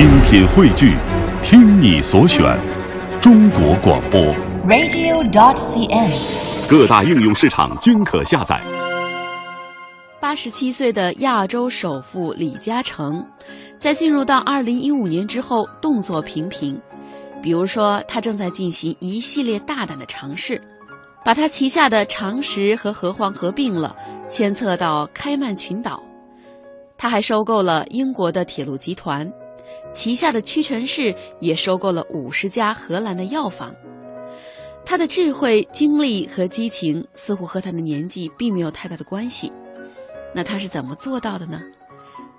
[0.00, 0.96] 精品汇聚，
[1.42, 2.58] 听你所选，
[3.20, 4.18] 中国广播。
[4.66, 6.70] radio.dot.cn，。
[6.70, 8.58] 各大应用市场均可下载。
[10.18, 13.22] 八十七岁的亚洲首富李嘉诚，
[13.78, 16.80] 在进入到二零一五年之后，动作频频。
[17.42, 20.58] 比如说，他正在进行一系列大胆的尝试，
[21.22, 23.94] 把他旗下的长实和和黄合并了，
[24.30, 26.02] 迁册到开曼群岛。
[26.96, 29.30] 他还收购了英国的铁路集团，
[29.92, 33.74] 旗下的屈臣氏也收购了五十家荷兰的药房。
[34.84, 39.52] 他的智慧、精力和激情似乎和他的年纪并没有太大的关系。
[40.34, 41.60] 那他是怎么做到的呢？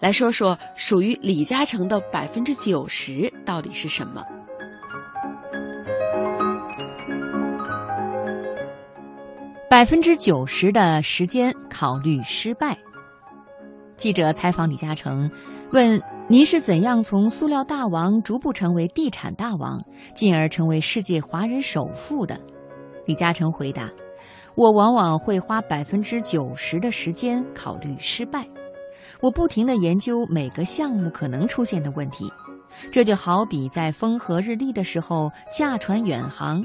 [0.00, 4.24] 来说说属于李嘉诚的百分之九十到底是什么？
[9.68, 12.76] 百分之九十的时间考虑失败。
[13.96, 15.30] 记者采访李嘉诚，
[15.70, 19.84] 问：“您是怎样从塑料大王逐步成为地产大王，
[20.14, 22.38] 进而成为世界华人首富的？”
[23.04, 23.90] 李嘉诚回答
[24.54, 28.46] ：“我往往会花百分之九十的时间考虑失败，
[29.20, 32.32] 我不停地研究每个项目可能出现的问题。
[32.92, 36.64] 这就好比在风和日丽的时候驾船远航。”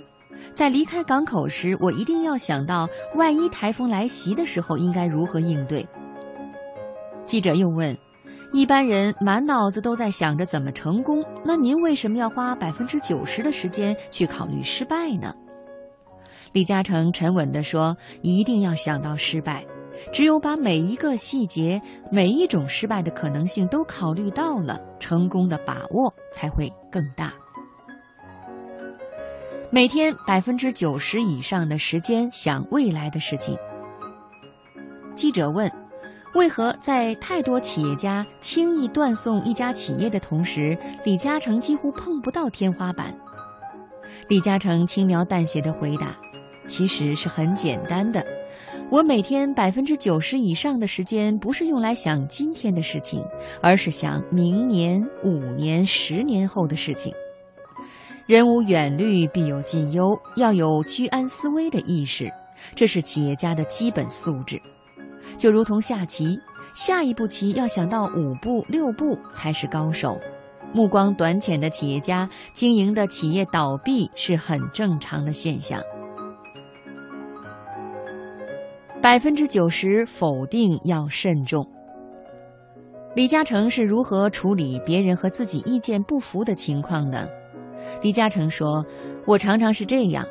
[0.53, 5.83] 在离开港口时，我一定要想到，万一台风来袭的时候应该如何应对。
[7.25, 7.97] 记者又问
[8.55, 15.35] ：“一般人满脑子都在想着怎么成功，那您为什么要花百分之九十的时间去考虑失败呢？”
[16.53, 19.65] 李嘉诚沉稳地说：“一定要想到失败，
[20.13, 27.33] 只有把每一个细节、每一种失败的可能性都考虑到了，成功的把握才会更大。”
[29.69, 33.57] 每天百分之九十以上的时间想未来的事情。
[35.13, 35.69] 记者问
[36.35, 43.17] ：“为何在太多企业家轻易断送一家企业的同时，李嘉诚几乎碰不到天花板？”
[44.27, 46.13] 李嘉诚轻描淡写的回答
[46.67, 48.21] ：“其实是很简单的，
[48.91, 53.23] 我每天百分之九十以上的时间不是用来想今天的事情，
[53.61, 57.13] 而是想明年、五年、十年后的事情。”
[58.27, 62.29] 人无远虑，必有近忧，要有居安思危的意识，
[62.75, 64.61] 这是企业家的基本素质。
[65.37, 66.39] 就如同下棋，
[66.73, 70.19] 下一步棋要想到五步六步才是高手。
[70.73, 75.79] 目光短浅的企业家经营的企业倒闭是很正常的现象。
[79.01, 81.65] 百分之九十否定要慎重。
[83.15, 87.27] 李嘉诚是如何处理别人和自己意见不符的情况呢？
[88.01, 88.83] 李嘉诚说
[89.25, 90.25] ：“我常常是这样，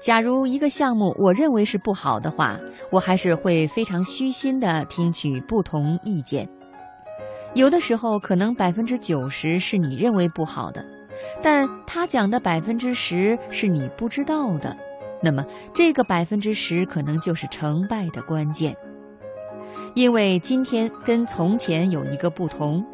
[0.00, 2.58] 假如一个项目我认为是不好的话，
[2.90, 6.48] 我还是会非常虚心地听取不同意见。
[7.54, 10.84] 有的时候可能百分之九十是你认为不好的，
[11.42, 14.76] 但他讲的百分之十是你不知道的，
[15.20, 15.44] 那么
[15.74, 18.76] 这个百分之十可能就是成败的关键。
[19.94, 22.84] 因为今天跟从前有一个不同，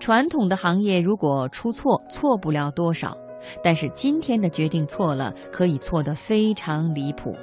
[0.00, 3.16] 传统的行业如果出错，错不了多少。”
[3.62, 7.36] 但是今天的决定错了，可以错得非常离谱。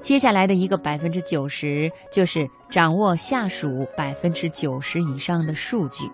[0.00, 6.04] 接下来的一个百分之九十，就是掌握下属百分之九十以上的数据。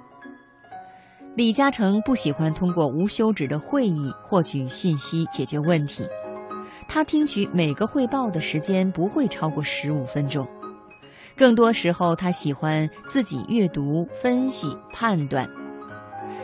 [1.36, 6.08] 李嘉诚不喜欢通过无休止的会议获取信息解决问题，
[6.88, 10.46] 他听取每个汇报的时间不会超过十五分钟，
[11.36, 15.48] 更多时候他喜欢自己阅读、分析、判断。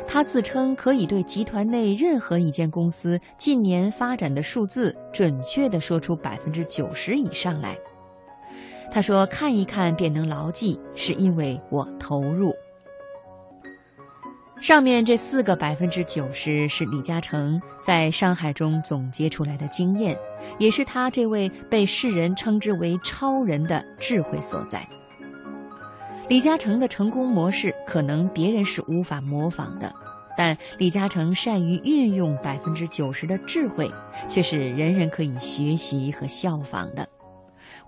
[0.07, 7.77] 他自称可以对集团内任何一间公司近年发展的数字准确地说出百分之九十以上来。
[8.91, 12.53] 他说：“看一看便能牢记，是因为我投入。”
[14.61, 20.15] 上面这四个百分之九十是李嘉诚在上海中总结出来的经验，
[20.59, 24.87] 也是他这位被世人称之为超人的智慧所在。
[26.31, 29.93] 李嘉诚的成功模式可能别人是无法模仿的，
[30.37, 33.91] 但李嘉诚善于运用百分之九十的智慧，
[34.29, 37.05] 却是人人可以学习和效仿的。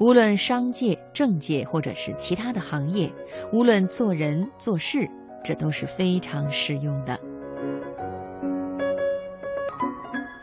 [0.00, 3.08] 无论商界、政界或者是其他的行业，
[3.52, 5.08] 无论做人做事，
[5.44, 7.16] 这都是非常适用的。